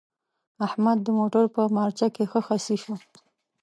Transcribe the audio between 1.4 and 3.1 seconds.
په مارچه کې ښه خصي شو.